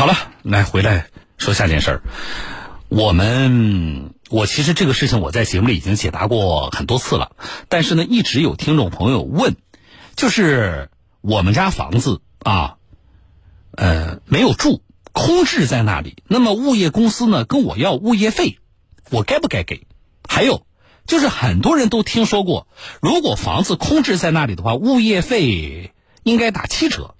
[0.00, 2.02] 好了，来回来说下件事儿。
[2.88, 7.32] 我们我其实这个事情我在节目里已经解答过很多次了，
[7.68, 9.56] 但是呢，一直有听众朋友问，
[10.16, 10.88] 就是
[11.20, 12.78] 我们家房子啊，
[13.72, 14.80] 呃，没有住，
[15.12, 16.22] 空置在那里。
[16.26, 18.58] 那么物业公司呢跟我要物业费，
[19.10, 19.86] 我该不该给？
[20.26, 20.64] 还有
[21.04, 22.68] 就是很多人都听说过，
[23.02, 25.92] 如果房子空置在那里的话，物业费
[26.22, 27.16] 应该打七折。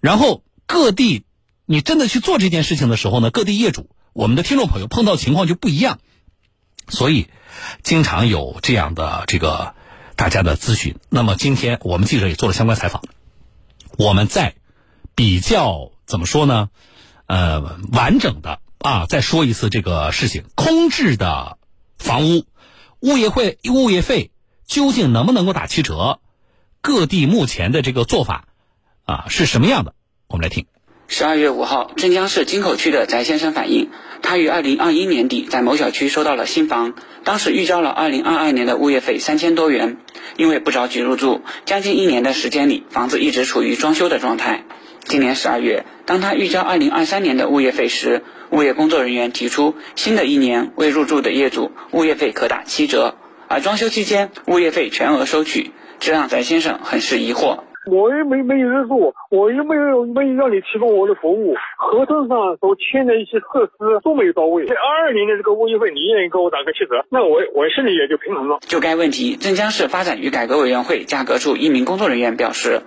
[0.00, 1.24] 然后各地，
[1.66, 5.98] 你真的去做这件事情的时候呢，各地业主，我们的听众朋友碰到情况就不一样，
[6.88, 7.28] 所以
[7.82, 9.74] 经常有这样的这个
[10.16, 10.96] 大家的咨询。
[11.10, 13.02] 那么今天我们记者也做了相关采访，
[13.98, 14.54] 我们在
[15.14, 16.70] 比较怎么说呢？
[17.26, 21.58] 呃，完整的啊，再说一次这个事情：空置的
[21.98, 22.46] 房屋，
[23.00, 24.30] 物业会物业费
[24.66, 26.20] 究竟能不能够打七折？
[26.80, 28.48] 各地目前的这个做法。
[29.06, 29.94] 啊，是什么样的？
[30.34, 30.66] 我们来听。
[31.06, 39.98] 十二月五号，镇江市金口区的翟先生反映，他于二零二一年底在某小区收到了新房，当时预交了二零二二年的物业费三千多元，
[40.36, 44.64] 因为不着急入住，将近一年的时间里，房子一直处于装修的状态。
[45.04, 53.14] 今年十二月，当他预交二零二三年的物业费时，物业工作人员提出，新的一年未入住的业主物业费可打七折，
[53.46, 57.60] 而装修期间物业费全额收取，这让翟先生很是疑惑。
[57.86, 64.64] 我又没没有入住，我又没有没有让你提供我的服务，合同上所签的一些设施都没有到位。
[64.66, 68.58] 这二二年的这个物业费，你愿意给我打个七折，那我我心里也就平衡了。
[68.62, 72.80] 就该问题，镇江市发展与改革委员会价格处一名工作人员表示，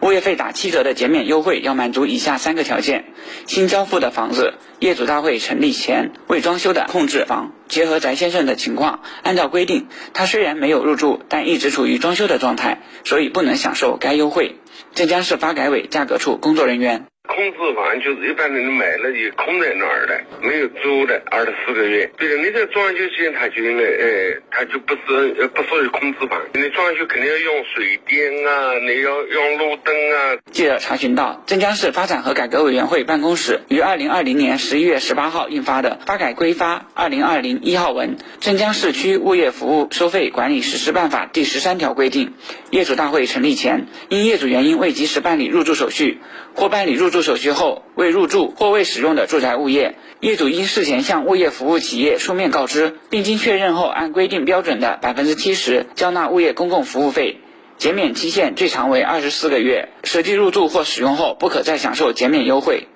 [0.00, 3.04] 物业费打七折的减免优惠要满足以下三个条件：
[3.46, 7.52] 新交付的房子，业主大会成立前未装修的控制房。
[7.68, 14.56] 结合翟先生的情况，按照规定，他虽然没有入住，但一直处于装修的状态，所以不能享受该优惠。
[14.94, 17.11] 镇江市发改委价格处工作人员。
[17.28, 22.10] 空置房就是一般人买了也空在那儿的，没有租的二十四个月。
[22.18, 26.42] 对的，你这装修期间他就应该，哎，他就不是不属于空置房。
[26.52, 30.36] 你装修肯定要用水电啊，你要用路灯啊。
[30.50, 42.34] 记者查询到，镇江市发展和改革委员会办公室于二零二零年十一月十八号印发的《发改规发二零二零一号文》《镇江市区物业服务收费管理实施办法》第十三条规定，
[42.70, 46.18] 业主大会成立前，因业主原因未及时办理入住手续
[46.54, 57.38] 或办理入住手续后未入住或未使用的住宅物业，业主应事前向物业服务企业书面告知，并经确认后按规定标准的百分之七十交纳物业公共服务费，
[57.76, 62.88] 减免期限最长为二十四个月，实际入住或使用后不可再享受减免优惠。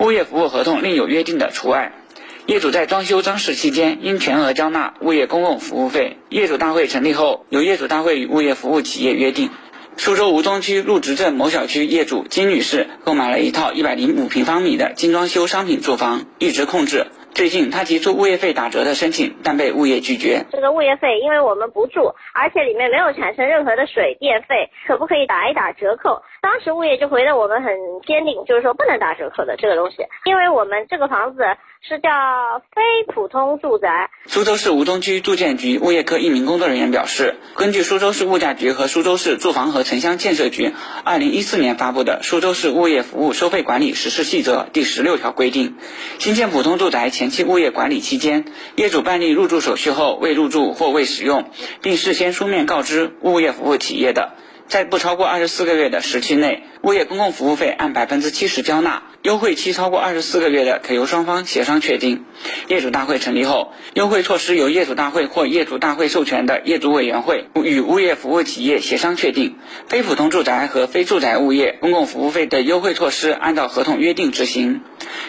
[0.00, 1.92] 物业服务合同另有约定的除外。
[2.46, 6.16] 业主在装修装饰期间应全额交纳物业公共服务费。
[6.30, 9.50] 业主大会成立后，由业主大会与物业服务企业约定。
[10.00, 17.08] 苏州吴中区陆直镇某小区业主金女士购买了一套一百零五平方米的精装修商品住房，一直空置。
[17.34, 20.46] 最近，她提出物业费打折的申请，但被物业拒绝。
[20.52, 26.22] 这个物业费，因为我们不住，而且里面没有产生任何的水电费，可不可以打一打折扣？
[26.40, 27.72] 当时物业就回答我们很
[28.06, 31.42] 坚定，就是说不能打折扣的这个东西，因为我们这个房子。
[31.80, 32.10] 是叫
[32.74, 32.82] 非
[33.14, 34.10] 普通住宅。
[34.26, 40.72] 苏州市吴东区住建局物业科一名工作人员表示，根据苏州市物价局和苏州市住房和城乡建设局
[41.04, 45.76] 二零一四年发布的《苏州市物业服务收费管理实施细则》第十六条规定，
[46.18, 51.48] 新建普通住宅前期物业管理期间，业主办理入住手续后未入住或未使用，
[51.80, 54.32] 并事先书面告知物业服务企业的。
[54.68, 62.26] 在不超过二十四个月的时期内，物业公共服务费按百分之七十交纳；优惠期超过二十四个月的，可由双方协商确定。
[62.68, 69.56] 业主大会成立后，优惠措施由业主大会或业主大会授权的业主委员会与物业服务企业协商确定。
[69.86, 74.82] 非普通住宅和非住宅物业公共服务费的优惠措施按照合同约定执行。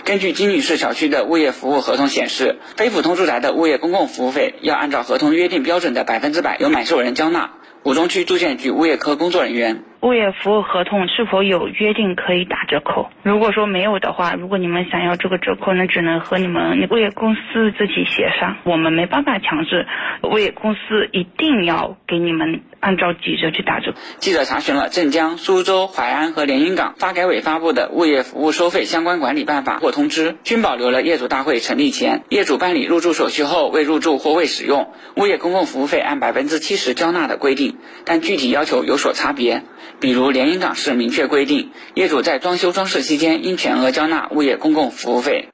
[0.06, 7.52] 根据金女士小区的物业服务合同显示，非普通住宅的物业公共服务费要按照合同约定标准的百分之百由买受人交纳。
[7.84, 9.84] 吴中区住建局物业科工作人员。
[10.02, 13.09] 物业服务合同是否有约定可以打折扣？
[13.24, 19.86] 如果说没有的话，如果你们想要这个折扣，那只能和你们物业公司自己协商，我们没办法强制
[20.24, 23.94] 物业公司一定要给你们按照几折去打折。
[24.19, 39.63] 记者查询了镇江、苏州、淮安和连云港发改委发布的物业服务收费相关管理办法或通知，均保留了业主大会成立前业主办理入住手续后未入住或未使用，物业公共服务费按百分之七十交纳的规定，但具体要求有所差别。
[40.00, 45.50] 比如连云港市明确规定，业主在装修装饰期间应全额交纳物业公共服务费。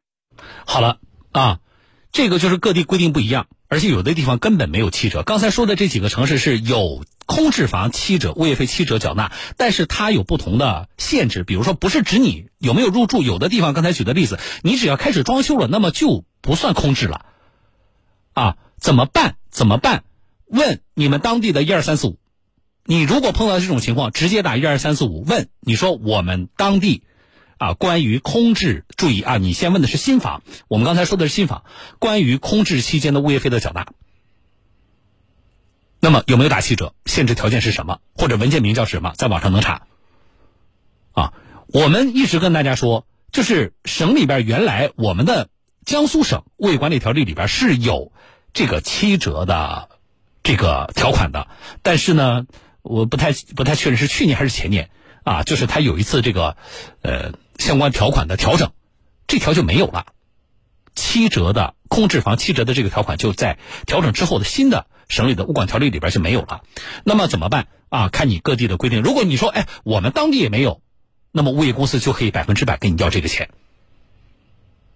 [0.65, 0.97] 好了
[1.31, 1.57] 啊，
[2.11, 3.47] 这个就是各地规定不一样。
[3.67, 5.23] 而且有的地方根本没有七折。
[5.23, 17.25] 刚才说的这几个城市是有空置房七折物业费七折缴纳，但是它有不同的限制，比如说不是指你有没有入住，有的地方刚才举的例子，你只要开始装修了，那么就不算空置了。
[18.33, 19.37] 啊，怎么办？
[19.49, 20.03] 怎么办？
[20.47, 22.19] 问你们当地的一二三四五。
[22.85, 27.03] 你如果碰到这种情况，直接打一二三四五问，你说我们当地。
[27.57, 30.43] 啊，关于空置，注意啊，你先问的是新房。
[30.67, 31.63] 我们刚才说的是新房，
[31.99, 33.87] 关于空置期间的物业费的缴纳，
[35.99, 36.93] 那么有没有打七折？
[37.05, 37.99] 限制条件是什么？
[38.13, 39.13] 或者文件名叫什么？
[39.15, 39.83] 在网上能查。
[41.13, 41.33] 啊，
[41.67, 45.49] 我们一直跟大家说，就是省里边原来我们的
[45.85, 48.11] 江苏省物业管理条例里边是有
[48.53, 49.89] 这个七折的
[50.43, 51.47] 这个条款的，
[51.81, 52.45] 但是呢，
[52.81, 54.89] 我不太不太确认是去年还是前年
[55.25, 56.55] 啊，就是他有一次这个，
[57.01, 57.33] 呃。
[57.57, 58.73] 相关条款的调整，
[59.27, 60.07] 这条就没有了。
[60.93, 63.57] 七折的空置房七折的这个条款就在
[63.87, 66.63] 调整之后的新的省里的物管条例里边就没有了。
[67.05, 68.09] 那么怎么办啊？
[68.09, 69.01] 看你各地的规定。
[69.03, 70.81] 如果你说哎，我们当地也没有，
[71.31, 73.49] 那么物业公司就可以百分之百给你要这个钱。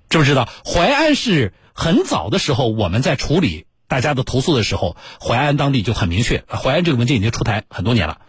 [0.09, 0.49] 知不知道？
[0.65, 8.19] 淮安是很早的时候我们在处理大家的投诉的时候，淮安当地就很明确，淮安这个文件已经出台很多年了。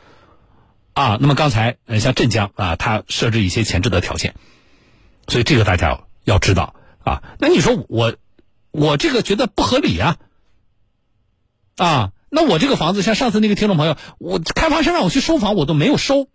[1.00, 4.35] 啊，那么刚才呃，像镇江啊，它设置一些前置的条件，
[5.29, 7.23] 所以这个大家要知道啊。
[7.38, 8.17] 那你说我
[8.70, 10.19] 我这个觉得不合理啊
[11.79, 12.12] 啊？
[12.29, 16.29] 那我这个房子像上次那个听众朋友，我开发商让我去收房，我都没有收。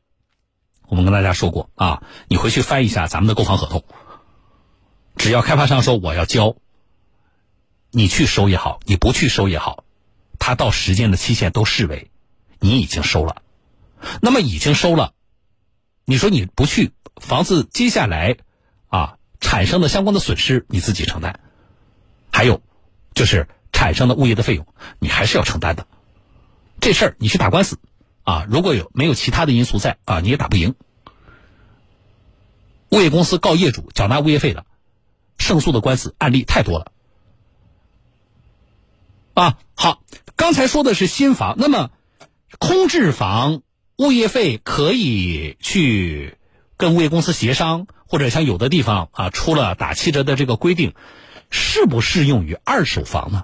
[0.87, 3.83] 我们跟大家说过啊，你回去翻一下咱们的购房合同，
[5.15, 6.55] 只要开发商说我要交，
[7.91, 9.83] 你去收也好，你不去收也好，
[10.39, 12.09] 他到时间的期限都视为
[12.59, 13.43] 你已经收了。
[14.21, 15.13] 那么已经收了，
[16.05, 18.37] 你说你不去，房子接下来
[18.87, 21.39] 啊产生的相关的损失你自己承担，
[22.31, 22.61] 还有
[23.13, 24.65] 就是产生的物业的费用
[24.99, 25.87] 你还是要承担的。
[26.79, 27.79] 这事儿你去打官司
[28.23, 30.75] 啊，如果有没有其他的因素在啊，你也打不赢。
[32.91, 34.65] 物业公司告业主缴纳物业费的，
[35.37, 36.91] 胜诉的官司案例太多了。
[39.33, 40.01] 啊，好，
[40.35, 41.91] 刚才说的是新房，那么
[42.59, 43.63] 空置房。
[43.97, 46.35] 物业费可以去
[46.75, 50.93] 跟物业公司协商，或者像有的地方啊出了打七折的这个规定，
[51.49, 53.43] 适不适用于二手房呢？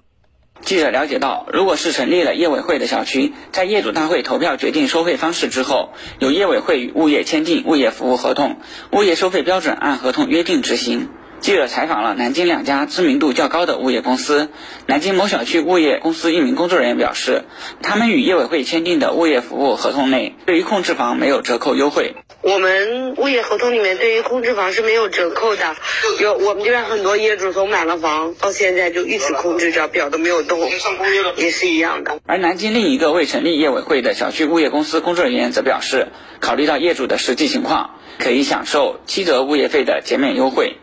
[0.61, 8.59] 记者了解到，如果是成立了业委会的小区，在业主大会投票决定收费方式之后，由业委会与物业签订物业服务合同，
[8.91, 11.07] 物业收费标准按合同约定执行。
[11.41, 14.49] 记者采访了南京两家知名度较高的物业公司。
[14.85, 17.45] 南京某小区物业公司一名工作人员表示，
[17.81, 22.13] 他们与业委会签订的物业服务合同内，对于控制房没有折扣优惠。
[22.43, 25.75] 我们物业合同里面对于空置房是没有折扣的。
[26.19, 30.59] 有我们这边很多业主从买了房到现在就一直空置着，表都没有动，
[31.37, 32.19] 也是一样的。
[32.27, 36.09] 而南京另一个未成立业委会的小区物业公司工作人员则表示，
[36.39, 40.77] 考虑到业主的实际情况，可以享受七折物业费的减免优惠。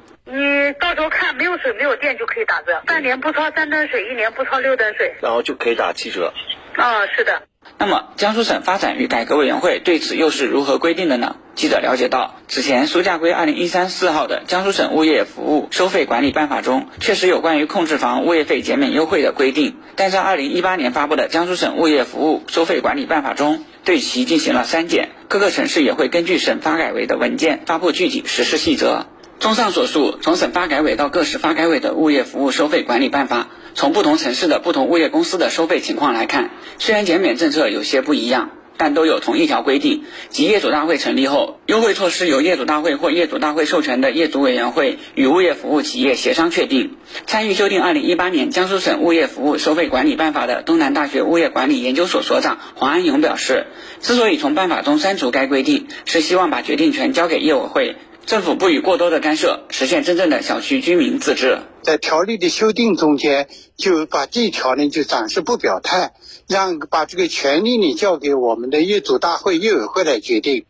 [0.69, 6.35] 你到时候看没有水没有电就可以打折，半年不超三吨水，一年不超六吨水，然后就可以打七折。
[6.77, 7.45] 啊，是的。
[7.79, 11.37] 那么江苏省发展与改革委员会对此又是如何规定的呢？
[11.55, 25.09] 记者了解到，此前苏家规二零一三四号的《江苏省物业服务收费管理办法》中，确实有关于控制房物业费减免优惠的规定，但在二零一八年发布的《江苏省物业服务收费管理办法》中，对其进行了删减。
[25.29, 29.07] 各个城市也会根据省发改委的文件发布具体实施细则。
[29.41, 46.97] 综上所述，从省发改委到各市发改委的物业服务收费管理办法，从不同城市的不同物业公司的收费情况来看，虽然减免政策有些不一样，但都有同一条规定：即业主大会成立后，优惠措施由业主大会或业主大会授权的业主委员会与物业服务企业协商确定。
[47.27, 53.67] 参与修订二零一八年江苏省物业服务收费管理办法的东南大学物业管理研究所所长黄安勇表示，
[54.01, 57.95] 之所以从办法中删除该规定，是希望把决定权交给业委会。
[58.29, 61.61] 政府不予过多的干涉，实现真正的小区居民自治。
[61.81, 66.13] 在条例的修订中间，就把这一条呢就暂时不表态，
[66.47, 70.67] 让把这个权利呢交给我们的业主大会、业委会来决定。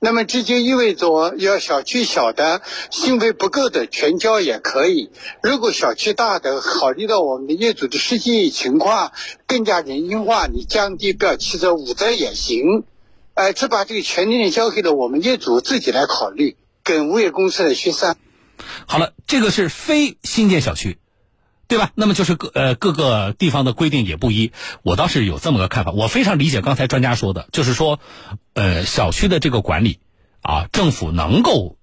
[0.00, 2.60] 那么这就意味着，要小区小的
[2.90, 5.08] 经费不够的全交也可以；
[5.42, 9.12] 如果小区大的，考虑到我们的业主的实际情况，
[9.46, 12.84] 更加人性化，你降低不要七折五折也行。
[13.32, 16.56] 呃，只把这个权利呢交给了我们业主自己来考虑。
[16.88, 18.16] 跟物业公司的协商。
[18.86, 20.98] 好了，这个是非新建小区，
[21.68, 21.92] 对吧？
[21.94, 24.52] 那么就是各呃各个地方的规定也不一。
[24.82, 28.00] 我倒是有这么个看法，我非常理解刚才专家说的，就是说，
[28.54, 30.00] 呃，小区的这个管理
[30.40, 31.76] 啊，政府能够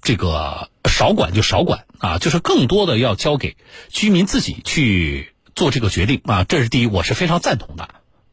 [0.00, 3.58] 这个少管就少管啊，就是更多的要交给
[3.90, 5.34] 居民自己去。
[5.52, 7.88] 做这个决定啊，这是第一，我是非常赞同的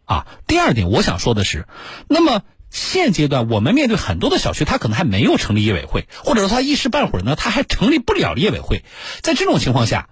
[0.06, 0.28] 啊。
[0.46, 1.68] 第二点，我想说的是，
[2.08, 8.84] 那么现阶段我们面对很多的小区，它可能还没有成立业委会，或者说它一时半会儿呢，它还成立不了业委会。
[9.22, 10.10] 在这种情况下，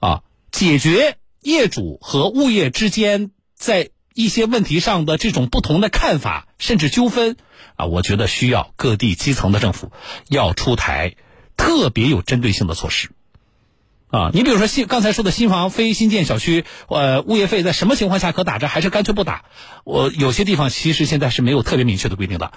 [0.00, 7.36] 啊，解决业主和物业之间在一些问题上的这种不同的看法，甚至纠纷
[7.76, 9.92] 啊，我觉得需要各地基层的政府
[10.28, 11.14] 要出台
[11.56, 13.10] 特别有针对性的措施。
[14.14, 19.44] 啊，你比如说新刚才说的新房非新建小区，呃，物业费在什么情况下可打折，还是干脆不打？
[19.82, 22.52] 我有些地方其实现在是没有特别明确的规定的，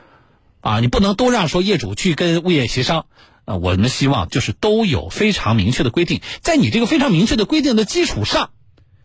[0.61, 3.07] 啊，你不能都让说业主去跟物业协商，
[3.45, 8.51] 啊，我们希望就是都有非常明确的规定，在你这个非常明确的规定的基础上，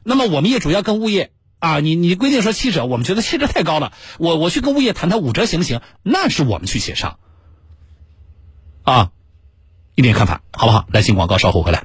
[0.04, 5.80] 那么我们业主要跟物业啊，你你规定说七折，我们觉得七折太高了，我我去跟物业谈谈五折行不行？
[6.02, 7.18] 那是我们去协商，
[8.82, 9.11] 啊，
[9.94, 10.85] 一点看法好不好？
[10.92, 11.80] 来进广告，稍后回来。